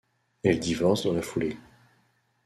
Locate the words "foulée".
1.21-1.55